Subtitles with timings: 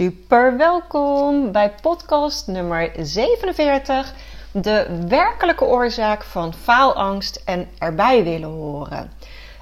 [0.00, 4.14] Super welkom bij podcast nummer 47.
[4.52, 9.12] De werkelijke oorzaak van faalangst en erbij willen horen.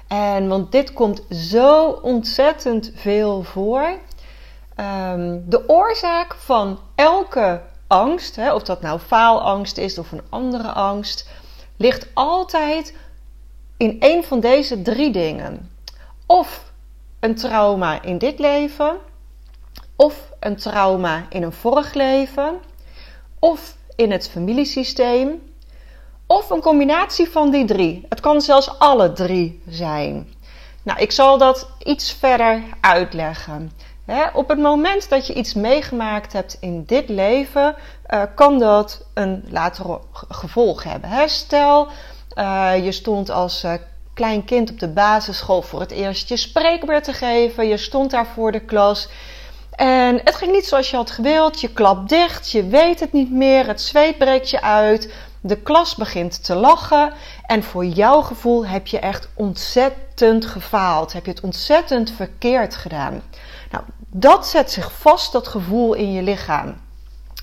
[0.07, 3.81] En want dit komt zo ontzettend veel voor.
[4.75, 10.71] Um, de oorzaak van elke angst, hè, of dat nou faalangst is of een andere
[10.71, 11.29] angst,
[11.77, 12.95] ligt altijd
[13.77, 15.71] in een van deze drie dingen.
[16.25, 16.71] Of
[17.19, 18.97] een trauma in dit leven,
[19.99, 22.59] of een trauma in een vorig leven,
[23.39, 25.41] of in het familiesysteem,
[26.27, 28.05] of een combinatie van die drie.
[28.09, 30.33] Het kan zelfs alle drie zijn.
[30.83, 33.71] Nou, ik zal dat iets verder uitleggen.
[34.33, 37.75] op het moment dat je iets meegemaakt hebt in dit leven,
[38.09, 41.29] uh, kan dat een later gevolg hebben.
[41.29, 41.87] Stel,
[42.35, 43.73] uh, je stond als uh,
[44.13, 47.67] klein kind op de basisschool voor het eerst je spreekbeurt te geven.
[47.67, 49.09] Je stond daar voor de klas.
[49.79, 51.61] En het ging niet zoals je had gewild.
[51.61, 55.13] Je klapt dicht, je weet het niet meer, het zweet breekt je uit.
[55.41, 57.13] De klas begint te lachen.
[57.45, 61.13] En voor jouw gevoel heb je echt ontzettend gefaald.
[61.13, 63.21] Heb je het ontzettend verkeerd gedaan.
[63.71, 66.81] Nou, dat zet zich vast, dat gevoel in je lichaam.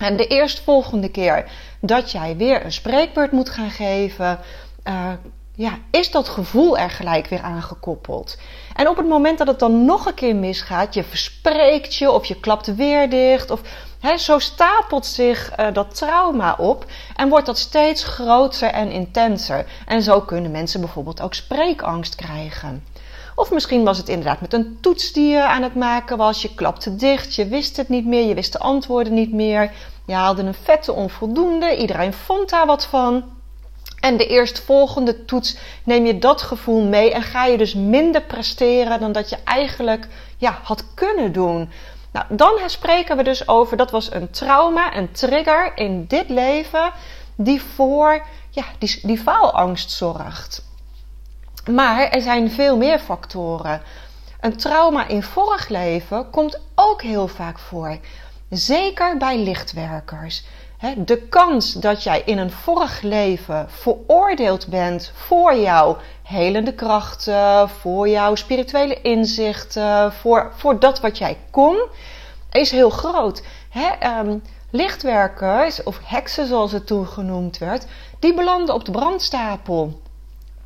[0.00, 1.50] En de eerstvolgende keer
[1.80, 4.38] dat jij weer een spreekbeurt moet gaan geven,
[4.84, 5.12] uh,
[5.56, 8.36] ja, is dat gevoel er gelijk weer aangekoppeld.
[8.74, 12.24] En op het moment dat het dan nog een keer misgaat, je verspreekt je of
[12.24, 13.60] je klapt weer dicht, of
[14.16, 16.84] zo stapelt zich uh, dat trauma op
[17.16, 19.66] en wordt dat steeds groter en intenser.
[19.86, 22.84] En zo kunnen mensen bijvoorbeeld ook spreekangst krijgen.
[23.34, 26.42] Of misschien was het inderdaad met een toets die je aan het maken was.
[26.42, 29.72] Je klapte dicht, je wist het niet meer, je wist de antwoorden niet meer.
[30.06, 33.35] Je haalde een vette onvoldoende, iedereen vond daar wat van.
[34.06, 39.00] En de eerstvolgende toets neem je dat gevoel mee en ga je dus minder presteren
[39.00, 40.06] dan dat je eigenlijk
[40.36, 41.70] ja, had kunnen doen.
[42.12, 46.92] Nou, dan spreken we dus over, dat was een trauma, een trigger in dit leven
[47.36, 50.64] die voor ja, die, die faalangst zorgt.
[51.70, 53.82] Maar er zijn veel meer factoren.
[54.40, 57.98] Een trauma in vorig leven komt ook heel vaak voor.
[58.50, 60.44] Zeker bij lichtwerkers.
[60.96, 68.08] De kans dat jij in een vorig leven veroordeeld bent voor jouw helende krachten, voor
[68.08, 71.86] jouw spirituele inzichten, voor, voor dat wat jij kon,
[72.50, 73.42] is heel groot.
[74.18, 77.86] Um, lichtwerkers, of heksen zoals het toen genoemd werd,
[78.18, 80.00] die belanden op de brandstapel.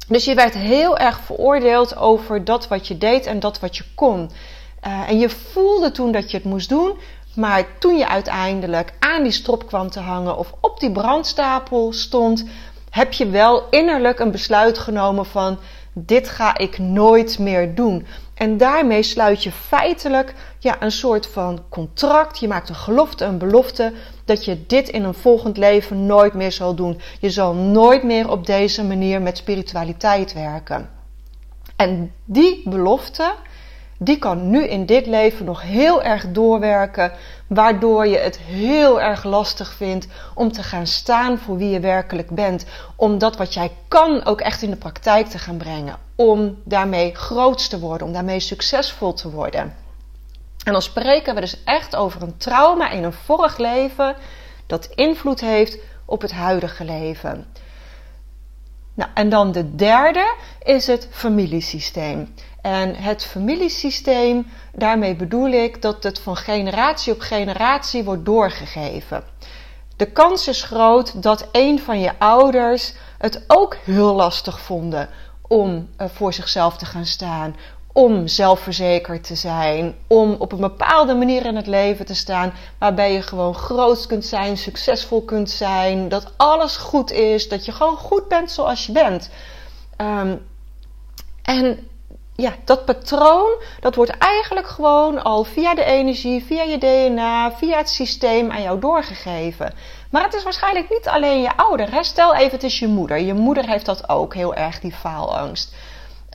[0.09, 3.85] Dus je werd heel erg veroordeeld over dat wat je deed en dat wat je
[3.95, 4.31] kon.
[4.87, 6.99] Uh, en je voelde toen dat je het moest doen,
[7.35, 12.45] maar toen je uiteindelijk aan die strop kwam te hangen of op die brandstapel stond,
[12.91, 15.59] heb je wel innerlijk een besluit genomen van
[15.93, 18.07] dit ga ik nooit meer doen.
[18.35, 22.39] En daarmee sluit je feitelijk ja, een soort van contract.
[22.39, 23.93] Je maakt een gelofte, een belofte
[24.25, 27.01] dat je dit in een volgend leven nooit meer zal doen.
[27.21, 30.91] Je zal nooit meer op deze manier met spiritualiteit werken.
[31.77, 33.33] En die belofte,
[34.03, 37.13] die kan nu in dit leven nog heel erg doorwerken,
[37.47, 42.31] waardoor je het heel erg lastig vindt om te gaan staan voor wie je werkelijk
[42.31, 42.65] bent,
[42.97, 47.15] om dat wat jij kan ook echt in de praktijk te gaan brengen, om daarmee
[47.15, 49.75] groot te worden, om daarmee succesvol te worden.
[50.65, 54.17] En dan spreken we dus echt over een trauma in een vorig leven
[54.67, 57.47] dat invloed heeft op het huidige leven.
[58.95, 62.35] Nou, en dan de derde is het familiesysteem.
[62.63, 69.25] En het familiesysteem, daarmee bedoel ik dat het van generatie op generatie wordt doorgegeven.
[69.97, 75.09] De kans is groot dat een van je ouders het ook heel lastig vonden
[75.49, 77.57] om eh, voor zichzelf te gaan staan,
[77.93, 83.13] om zelfverzekerd te zijn, om op een bepaalde manier in het leven te staan waarbij
[83.13, 87.97] je gewoon groot kunt zijn, succesvol kunt zijn, dat alles goed is, dat je gewoon
[87.97, 89.31] goed bent zoals je bent.
[89.97, 90.49] Um,
[91.43, 91.90] en
[92.41, 93.51] ja, dat patroon,
[93.81, 98.63] dat wordt eigenlijk gewoon al via de energie, via je DNA, via het systeem aan
[98.63, 99.75] jou doorgegeven.
[100.11, 102.05] Maar het is waarschijnlijk niet alleen je ouder.
[102.05, 103.19] Stel even, het is je moeder.
[103.19, 105.75] Je moeder heeft dat ook heel erg, die faalangst.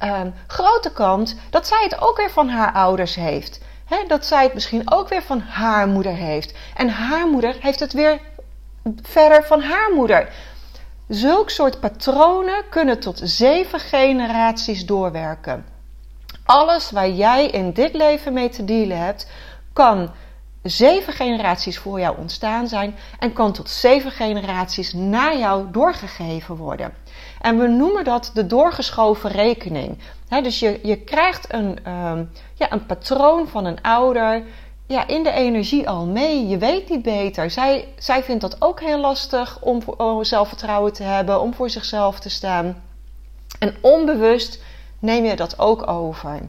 [0.04, 3.60] um, grote kans dat zij het ook weer van haar ouders heeft.
[4.08, 6.54] dat zij het misschien ook weer van haar moeder heeft.
[6.76, 8.20] En haar moeder heeft het weer
[9.02, 10.30] verder van haar moeder.
[11.08, 15.75] Zulk soort patronen kunnen tot zeven generaties doorwerken.
[16.46, 19.28] Alles waar jij in dit leven mee te dealen hebt,
[19.74, 20.12] kan
[20.64, 26.94] zeven generaties voor jou ontstaan zijn en kan tot zeven generaties na jou doorgegeven worden.
[27.42, 29.98] En we noemen dat de doorgeschoven rekening.
[30.44, 34.44] dus je, je krijgt een, um, ja, een patroon van een ouder
[34.88, 36.48] ja, in de energie al mee.
[36.48, 37.52] Je weet niet beter.
[37.52, 42.20] Zij, zij vindt dat ook heel lastig om, om zelfvertrouwen te hebben, om voor zichzelf
[42.20, 42.84] te staan.
[43.60, 44.64] En onbewust
[45.00, 46.40] neem je dat ook over.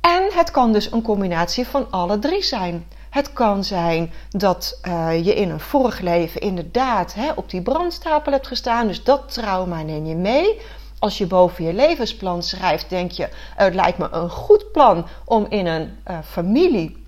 [0.00, 2.86] En het kan dus een combinatie van alle drie zijn.
[3.10, 8.32] Het kan zijn dat uh, je in een vorig leven inderdaad hè, op die brandstapel
[8.32, 8.86] hebt gestaan.
[8.86, 10.60] Dus dat trauma neem je mee.
[10.98, 15.46] Als je boven je levensplan schrijft, denk je: het lijkt me een goed plan om
[15.48, 17.04] in een uh, familie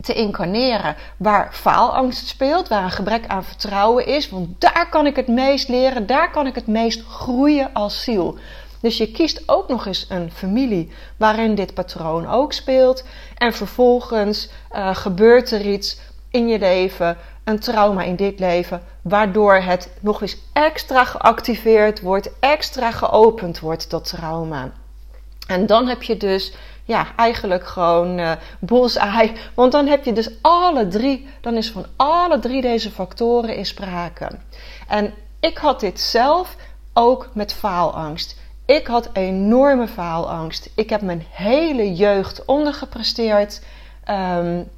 [0.00, 4.30] te incarneren waar faalangst speelt, waar een gebrek aan vertrouwen is.
[4.30, 8.38] Want daar kan ik het meest leren, daar kan ik het meest groeien als ziel.
[8.82, 13.04] Dus je kiest ook nog eens een familie waarin dit patroon ook speelt.
[13.36, 15.98] En vervolgens uh, gebeurt er iets
[16.30, 22.30] in je leven, een trauma in dit leven, waardoor het nog eens extra geactiveerd wordt,
[22.40, 24.72] extra geopend wordt, dat trauma.
[25.46, 26.54] En dan heb je dus
[26.84, 28.32] ja, eigenlijk gewoon uh.
[29.54, 33.66] Want dan heb je dus alle drie, dan is van alle drie deze factoren in
[33.66, 34.28] sprake.
[34.88, 36.56] En ik had dit zelf
[36.92, 38.40] ook met faalangst.
[38.72, 40.70] Ik had enorme faalangst.
[40.74, 43.62] Ik heb mijn hele jeugd ondergepresteerd.
[44.10, 44.68] Um,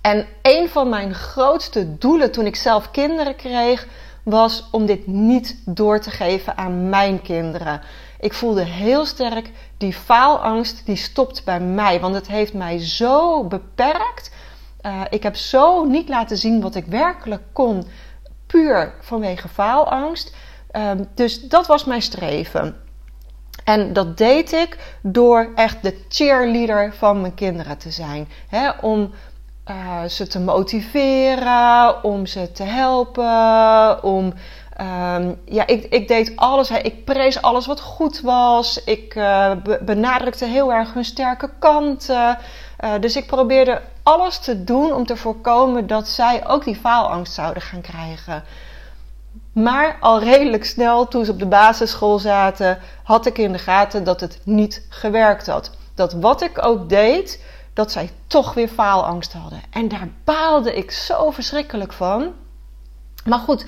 [0.00, 3.86] en een van mijn grootste doelen toen ik zelf kinderen kreeg,
[4.22, 7.80] was om dit niet door te geven aan mijn kinderen.
[8.20, 13.44] Ik voelde heel sterk die faalangst, die stopt bij mij, want het heeft mij zo
[13.44, 14.30] beperkt.
[14.82, 17.86] Uh, ik heb zo niet laten zien wat ik werkelijk kon,
[18.46, 20.34] puur vanwege faalangst.
[20.72, 22.82] Uh, dus dat was mijn streven.
[23.64, 28.28] En dat deed ik door echt de cheerleader van mijn kinderen te zijn.
[28.80, 29.12] Om
[29.70, 34.32] uh, ze te motiveren, om ze te helpen, om...
[34.80, 36.70] Um, ja, ik, ik deed alles.
[36.70, 38.84] Ik prees alles wat goed was.
[38.84, 42.38] Ik uh, benadrukte heel erg hun sterke kanten.
[42.84, 47.32] Uh, dus ik probeerde alles te doen om te voorkomen dat zij ook die faalangst
[47.32, 48.42] zouden gaan krijgen.
[49.52, 54.04] Maar al redelijk snel, toen ze op de basisschool zaten, had ik in de gaten
[54.04, 55.70] dat het niet gewerkt had.
[55.94, 57.42] Dat wat ik ook deed,
[57.72, 59.62] dat zij toch weer faalangst hadden.
[59.70, 62.32] En daar baalde ik zo verschrikkelijk van.
[63.24, 63.66] Maar goed,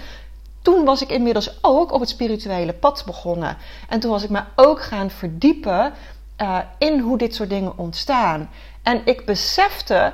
[0.63, 3.57] toen was ik inmiddels ook op het spirituele pad begonnen.
[3.89, 5.93] En toen was ik me ook gaan verdiepen
[6.43, 8.51] uh, in hoe dit soort dingen ontstaan.
[8.83, 10.13] En ik besefte,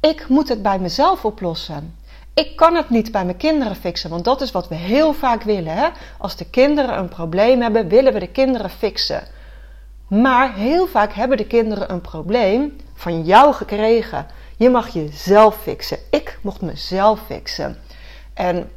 [0.00, 1.96] ik moet het bij mezelf oplossen.
[2.36, 5.42] Ik kan het niet bij mijn kinderen fixen, want dat is wat we heel vaak
[5.42, 5.76] willen.
[5.76, 5.88] Hè?
[6.18, 9.22] Als de kinderen een probleem hebben, willen we de kinderen fixen.
[10.08, 14.26] Maar heel vaak hebben de kinderen een probleem van jou gekregen.
[14.56, 15.98] Je mag jezelf fixen.
[16.10, 17.78] Ik mocht mezelf fixen.
[18.34, 18.70] En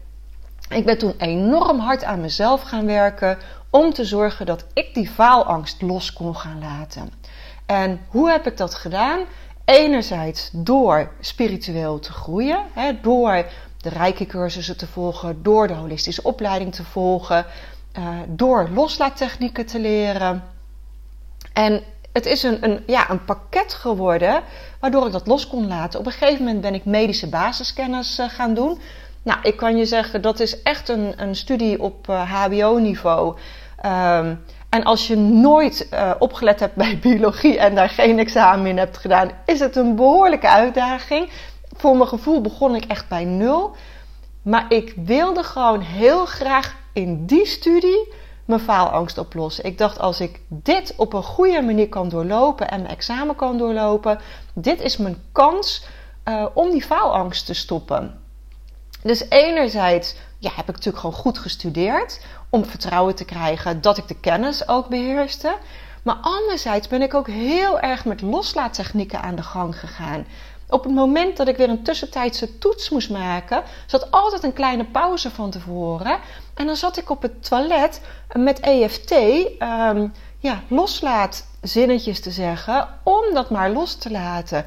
[0.69, 3.37] ik ben toen enorm hard aan mezelf gaan werken
[3.69, 7.11] om te zorgen dat ik die faalangst los kon gaan laten.
[7.65, 9.19] En hoe heb ik dat gedaan?
[9.69, 13.45] Enerzijds door spiritueel te groeien, hè, door
[13.77, 17.45] de rijke cursussen te volgen, door de holistische opleiding te volgen,
[17.97, 20.43] uh, door loslaattechnieken te leren.
[21.53, 21.83] En
[22.13, 24.43] het is een, een, ja, een pakket geworden
[24.79, 25.99] waardoor ik dat los kon laten.
[25.99, 28.79] Op een gegeven moment ben ik medische basiskennis uh, gaan doen.
[29.23, 33.37] Nou, ik kan je zeggen, dat is echt een, een studie op uh, HBO-niveau.
[33.85, 38.77] Um, en als je nooit uh, opgelet hebt bij biologie en daar geen examen in
[38.77, 41.29] hebt gedaan, is het een behoorlijke uitdaging.
[41.77, 43.75] Voor mijn gevoel begon ik echt bij nul.
[44.41, 48.13] Maar ik wilde gewoon heel graag in die studie
[48.45, 49.65] mijn faalangst oplossen.
[49.65, 53.57] Ik dacht, als ik dit op een goede manier kan doorlopen en mijn examen kan
[53.57, 54.19] doorlopen,
[54.53, 55.85] dit is mijn kans
[56.25, 58.21] uh, om die faalangst te stoppen.
[59.03, 64.07] Dus enerzijds ja, heb ik natuurlijk gewoon goed gestudeerd om vertrouwen te krijgen dat ik
[64.07, 65.55] de kennis ook beheerste.
[66.03, 70.25] Maar anderzijds ben ik ook heel erg met loslaattechnieken aan de gang gegaan.
[70.69, 74.85] Op het moment dat ik weer een tussentijdse toets moest maken, zat altijd een kleine
[74.85, 76.19] pauze van tevoren.
[76.53, 78.01] En dan zat ik op het toilet
[78.33, 80.07] met EFT, um, ehm,
[80.39, 80.61] ja,
[81.61, 84.65] loslaatzinnetjes te zeggen, om dat maar los te laten.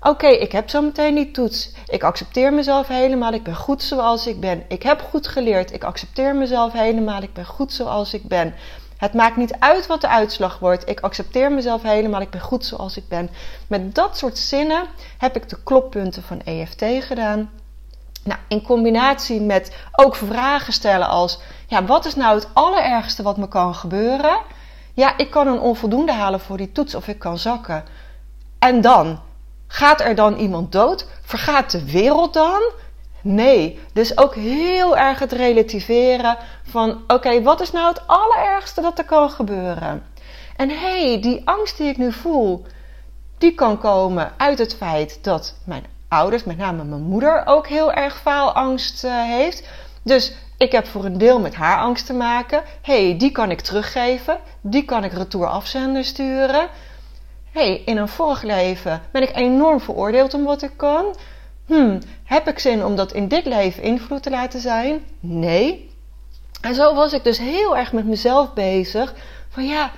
[0.00, 1.72] Oké, ik heb zo meteen die toets.
[1.86, 3.32] Ik accepteer mezelf helemaal.
[3.32, 4.64] Ik ben goed zoals ik ben.
[4.68, 5.72] Ik heb goed geleerd.
[5.72, 7.22] Ik accepteer mezelf helemaal.
[7.22, 8.54] Ik ben goed zoals ik ben.
[8.96, 10.88] Het maakt niet uit wat de uitslag wordt.
[10.88, 12.20] Ik accepteer mezelf helemaal.
[12.20, 13.30] Ik ben goed zoals ik ben.
[13.66, 14.86] Met dat soort zinnen
[15.18, 17.50] heb ik de kloppunten van EFT gedaan.
[18.24, 23.36] Nou, in combinatie met ook vragen stellen als: ja, wat is nou het allerergste wat
[23.36, 24.38] me kan gebeuren?
[24.96, 27.84] Ja, ik kan een onvoldoende halen voor die toets of ik kan zakken.
[28.58, 29.20] En dan?
[29.66, 31.06] Gaat er dan iemand dood?
[31.22, 32.62] Vergaat de wereld dan?
[33.22, 33.80] Nee.
[33.92, 39.04] Dus ook heel erg het relativeren van: oké, wat is nou het allerergste dat er
[39.04, 40.06] kan gebeuren?
[40.56, 42.66] En hé, hey, die angst die ik nu voel,
[43.38, 47.92] die kan komen uit het feit dat mijn ouders, met name mijn moeder, ook heel
[47.92, 49.68] erg faalangst uh, heeft.
[50.02, 52.62] Dus ik heb voor een deel met haar angst te maken.
[52.82, 54.38] Hey, die kan ik teruggeven.
[54.60, 56.68] Die kan ik retour afzender sturen.
[57.50, 61.16] Hey, in een vorig leven ben ik enorm veroordeeld om wat ik kan.
[61.66, 65.04] Hmm, heb ik zin om dat in dit leven invloed te laten zijn?
[65.20, 65.90] Nee.
[66.60, 69.14] En zo was ik dus heel erg met mezelf bezig.
[69.48, 69.90] Van ja,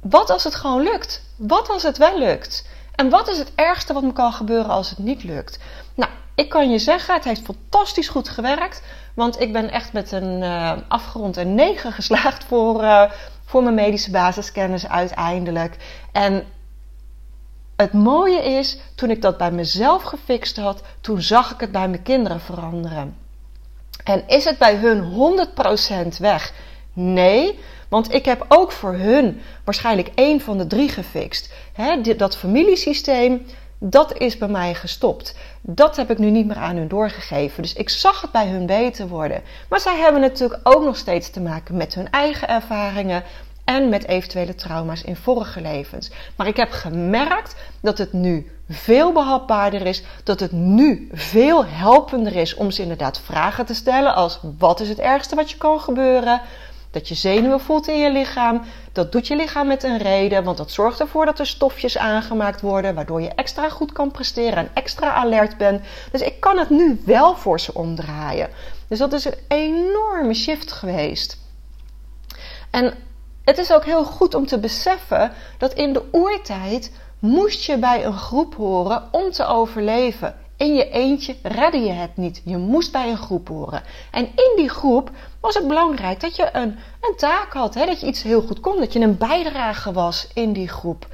[0.00, 1.22] wat als het gewoon lukt?
[1.36, 2.66] Wat als het wel lukt?
[2.94, 5.58] En wat is het ergste wat me kan gebeuren als het niet lukt?
[6.36, 8.82] Ik kan je zeggen, het heeft fantastisch goed gewerkt.
[9.14, 13.10] Want ik ben echt met een uh, afgerond een 9 geslaagd voor, uh,
[13.44, 15.76] voor mijn medische basiskennis uiteindelijk.
[16.12, 16.44] En
[17.76, 21.88] het mooie is, toen ik dat bij mezelf gefixt had, toen zag ik het bij
[21.88, 23.16] mijn kinderen veranderen.
[24.04, 25.02] En is het bij hun
[26.14, 26.52] 100% weg?
[26.92, 31.52] Nee, want ik heb ook voor hun waarschijnlijk één van de drie gefixt.
[32.16, 33.46] dat familiesysteem,
[33.78, 35.34] dat is bij mij gestopt.
[35.60, 37.62] Dat heb ik nu niet meer aan hun doorgegeven.
[37.62, 39.42] Dus ik zag het bij hun beter worden.
[39.68, 43.22] Maar zij hebben natuurlijk ook nog steeds te maken met hun eigen ervaringen
[43.64, 46.10] en met eventuele trauma's in vorige levens.
[46.36, 52.36] Maar ik heb gemerkt dat het nu veel behapbaarder is, dat het nu veel helpender
[52.36, 55.80] is om ze inderdaad vragen te stellen als wat is het ergste wat je kan
[55.80, 56.40] gebeuren?
[56.90, 58.62] Dat je zenuwen voelt in je lichaam.
[58.92, 62.60] Dat doet je lichaam met een reden, want dat zorgt ervoor dat er stofjes aangemaakt
[62.60, 65.82] worden, waardoor je extra goed kan presteren en extra alert bent.
[66.10, 68.50] Dus ik kan het nu wel voor ze omdraaien.
[68.88, 71.38] Dus dat is een enorme shift geweest.
[72.70, 72.94] En
[73.44, 78.04] het is ook heel goed om te beseffen dat in de oertijd moest je bij
[78.04, 80.34] een groep horen om te overleven.
[80.56, 82.42] In je eentje redde je het niet.
[82.44, 83.82] Je moest bij een groep horen.
[84.10, 85.10] En in die groep
[85.40, 87.74] was het belangrijk dat je een, een taak had.
[87.74, 87.86] Hè?
[87.86, 88.78] Dat je iets heel goed kon.
[88.78, 91.06] Dat je een bijdrage was in die groep.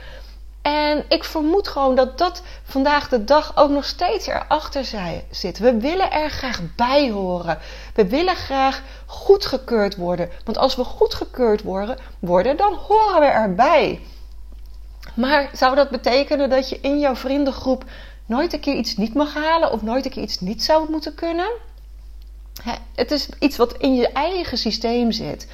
[0.63, 4.85] En ik vermoed gewoon dat dat vandaag de dag ook nog steeds erachter
[5.31, 5.59] zit.
[5.59, 7.59] We willen er graag bij horen.
[7.95, 10.31] We willen graag goedgekeurd worden.
[10.45, 14.01] Want als we goedgekeurd worden, worden dan horen we erbij.
[15.15, 17.85] Maar zou dat betekenen dat je in jouw vriendengroep
[18.33, 21.15] nooit een keer iets niet mag halen of nooit een keer iets niet zou moeten
[21.15, 21.51] kunnen?
[22.95, 25.47] Het is iets wat in je eigen systeem zit.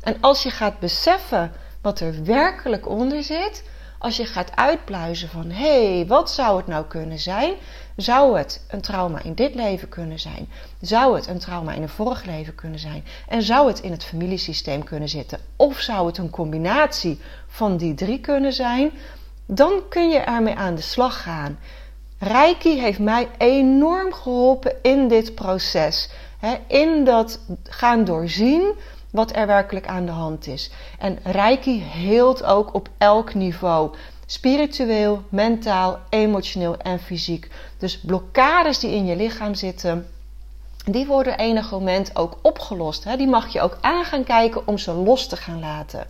[0.00, 3.64] En als je gaat beseffen wat er werkelijk onder zit,
[3.98, 7.54] als je gaat uitpluizen van hé, hey, wat zou het nou kunnen zijn?
[7.96, 10.48] Zou het een trauma in dit leven kunnen zijn?
[10.80, 13.04] Zou het een trauma in een vorig leven kunnen zijn?
[13.28, 15.38] En zou het in het familiesysteem kunnen zitten?
[15.56, 18.90] Of zou het een combinatie van die drie kunnen zijn?
[19.46, 21.58] Dan kun je ermee aan de slag gaan.
[22.24, 26.10] Reiki heeft mij enorm geholpen in dit proces.
[26.66, 28.72] in dat gaan doorzien
[29.10, 30.70] wat er werkelijk aan de hand is.
[30.98, 33.94] En Reiki heelt ook op elk niveau.
[34.26, 37.50] Spiritueel, mentaal, emotioneel en fysiek.
[37.78, 40.06] Dus blokkades die in je lichaam zitten,
[40.84, 43.16] die worden enig moment ook opgelost.
[43.16, 46.06] Die mag je ook aan gaan kijken om ze los te gaan laten.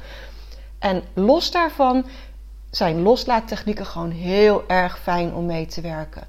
[0.79, 2.05] En los daarvan
[2.73, 6.23] zijn loslaattechnieken gewoon heel erg fijn om mee te werken.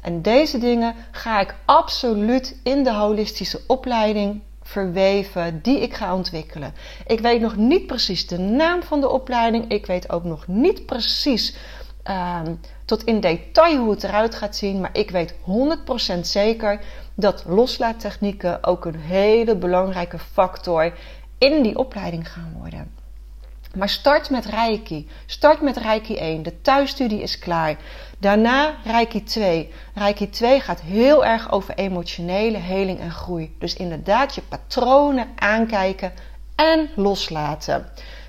[0.00, 6.74] En deze dingen ga ik absoluut in de holistische opleiding verweven die ik ga ontwikkelen.
[7.06, 9.70] Ik weet nog niet precies de naam van de opleiding.
[9.70, 11.56] Ik weet ook nog niet precies
[12.02, 14.80] ehm, tot in detail hoe het eruit gaat zien.
[14.80, 15.34] Maar ik weet
[16.16, 16.80] 100% zeker
[17.14, 20.92] dat loslaattechnieken ook een hele belangrijke factor
[21.38, 22.97] in die opleiding gaan worden.
[23.74, 25.08] Maar start met Reiki.
[25.26, 26.42] Start met Reiki 1.
[26.42, 27.76] De thuisstudie is klaar.
[28.18, 29.72] Daarna Reiki 2.
[29.94, 33.54] Reiki 2 gaat heel erg over emotionele heling en groei.
[33.58, 36.12] Dus inderdaad je patronen aankijken
[36.54, 37.86] en loslaten.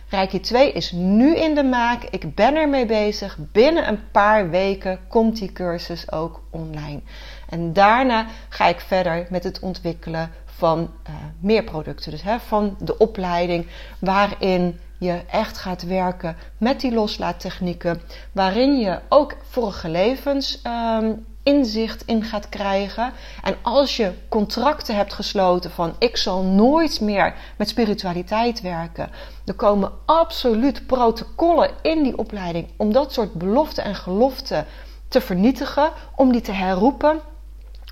[0.09, 2.03] Reiki 2 is nu in de maak.
[2.03, 3.37] Ik ben ermee bezig.
[3.51, 7.01] Binnen een paar weken komt die cursus ook online.
[7.49, 12.11] En daarna ga ik verder met het ontwikkelen van uh, meer producten.
[12.11, 13.67] Dus hè, van de opleiding
[13.99, 18.01] waarin je echt gaat werken met die loslaattechnieken,
[18.31, 23.11] waarin je ook vorige levens um, inzicht in gaat krijgen.
[23.43, 29.09] En als je contracten hebt gesloten van ik zal nooit meer met spiritualiteit werken,
[29.45, 34.65] er komen absoluut protocollen in die opleiding om dat soort beloften en geloften
[35.07, 37.19] te vernietigen, om die te herroepen.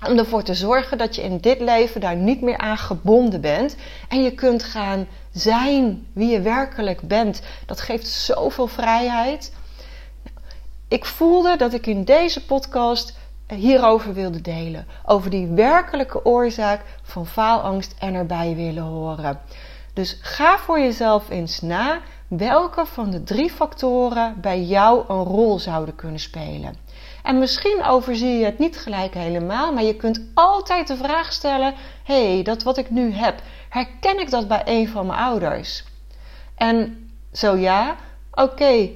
[0.06, 3.76] Om ervoor te zorgen dat je in dit leven daar niet meer aan gebonden bent.
[4.08, 7.42] En je kunt gaan zijn wie je werkelijk bent.
[7.66, 9.52] Dat geeft zoveel vrijheid.
[10.88, 14.86] Ik voelde dat ik in deze podcast hierover wilde delen.
[15.04, 19.40] Over die werkelijke oorzaak van faalangst en erbij willen horen.
[19.92, 25.58] Dus ga voor jezelf eens na welke van de drie factoren bij jou een rol
[25.58, 26.76] zouden kunnen spelen.
[27.28, 31.74] En misschien overzie je het niet gelijk helemaal, maar je kunt altijd de vraag stellen:
[32.04, 35.84] hé, hey, dat wat ik nu heb, herken ik dat bij een van mijn ouders?
[36.54, 37.96] En zo ja,
[38.32, 38.88] oké,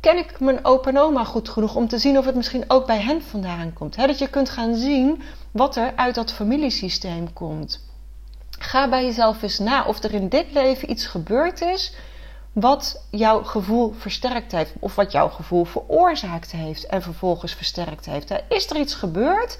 [0.00, 2.86] ken ik mijn opa en oma goed genoeg om te zien of het misschien ook
[2.86, 3.96] bij hen vandaan komt?
[3.96, 7.86] dat je kunt gaan zien wat er uit dat familiesysteem komt.
[8.58, 11.94] Ga bij jezelf eens na of er in dit leven iets gebeurd is
[12.52, 18.32] wat jouw gevoel versterkt heeft, of wat jouw gevoel veroorzaakt heeft en vervolgens versterkt heeft.
[18.48, 19.58] Is er iets gebeurd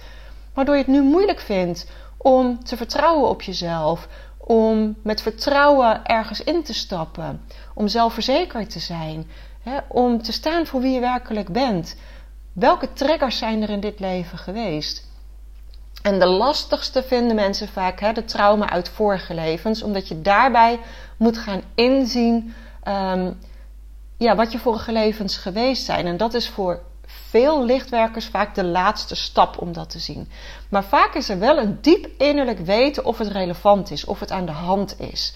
[0.54, 6.42] waardoor je het nu moeilijk vindt om te vertrouwen op jezelf, om met vertrouwen ergens
[6.42, 7.42] in te stappen,
[7.74, 9.30] om zelfverzekerd te zijn,
[9.88, 11.96] om te staan voor wie je werkelijk bent?
[12.52, 15.10] Welke triggers zijn er in dit leven geweest?
[16.02, 20.80] En de lastigste vinden mensen vaak hè, de trauma uit vorige levens, omdat je daarbij
[21.16, 22.54] moet gaan inzien
[22.88, 23.38] um,
[24.16, 26.06] ja, wat je vorige levens geweest zijn.
[26.06, 30.28] En dat is voor veel lichtwerkers vaak de laatste stap om dat te zien.
[30.70, 34.30] Maar vaak is er wel een diep innerlijk weten of het relevant is, of het
[34.30, 35.34] aan de hand is.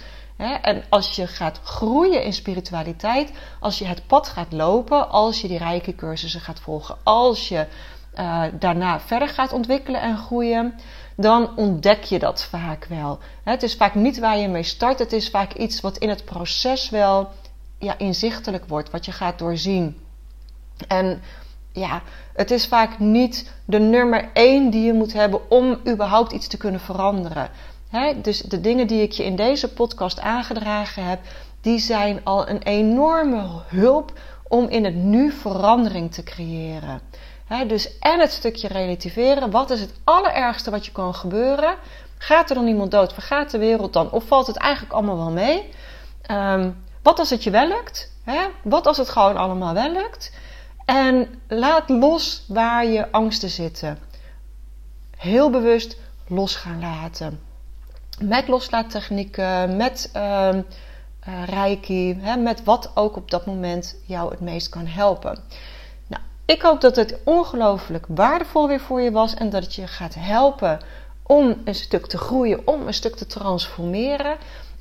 [0.63, 5.49] En als je gaat groeien in spiritualiteit, als je het pad gaat lopen, als je
[5.49, 7.67] die rijke cursussen gaat volgen, als je
[8.15, 10.75] uh, daarna verder gaat ontwikkelen en groeien,
[11.17, 13.19] dan ontdek je dat vaak wel.
[13.43, 16.25] Het is vaak niet waar je mee start, het is vaak iets wat in het
[16.25, 17.29] proces wel
[17.79, 19.97] ja, inzichtelijk wordt, wat je gaat doorzien.
[20.89, 21.23] En
[21.73, 22.03] ja,
[22.33, 26.57] het is vaak niet de nummer één die je moet hebben om überhaupt iets te
[26.57, 27.51] kunnen veranderen.
[28.23, 31.21] dus de dingen die ik je in deze podcast aangedragen heb,
[31.61, 34.13] die zijn al een enorme hulp
[34.49, 37.01] om in het nu verandering te creëren
[37.67, 39.51] dus en het stukje relativeren.
[39.51, 41.77] Wat is het allerergste wat je kan gebeuren?
[42.19, 43.13] Gaat er dan iemand dood?
[43.13, 44.11] Vergaat de wereld dan?
[44.11, 45.71] Of valt het eigenlijk allemaal wel mee?
[46.23, 46.71] Ehm,
[47.03, 48.13] wat als het je wel lukt?
[48.63, 50.33] Wat als het gewoon allemaal wel lukt?
[50.85, 53.99] En laat los waar je angsten zitten.
[55.17, 55.97] Heel bewust
[56.29, 57.41] los gaan laten.
[58.21, 60.49] Met loslaattechnieken, met uh,
[61.47, 65.39] reiki, met wat ook op dat moment jou het meest kan helpen.
[66.47, 70.15] Ik hoop dat het ongelooflijk waardevol weer voor je was en dat het je gaat
[70.19, 70.79] helpen
[71.23, 74.37] om een stuk te groeien, om een stuk te transformeren.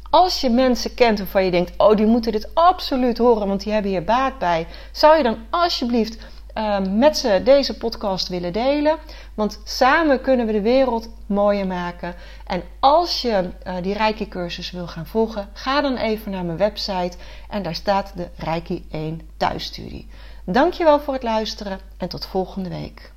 [0.10, 3.74] Als je mensen kent waarvan je denkt: oh, die moeten dit absoluut horen, want die
[3.74, 6.18] hebben hier baat bij, zou je dan alsjeblieft
[6.56, 8.98] uh, met ze deze podcast willen delen?
[9.34, 12.16] Want samen kunnen we de wereld mooier maken.
[12.48, 16.58] En als je uh, die Reiki cursus wil gaan volgen, ga dan even naar mijn
[16.58, 17.18] website
[17.50, 20.08] en daar staat de Reiki 1 thuisstudie.
[20.46, 23.14] Dankjewel voor het luisteren en tot volgende week.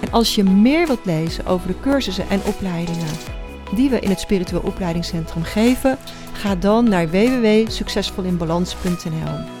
[0.00, 3.36] En als je meer wilt lezen over de cursussen en opleidingen
[3.74, 5.98] die we in het Spiritueel Opleidingscentrum geven,
[6.32, 9.55] ga dan naar www.succesvolinbalans.nl.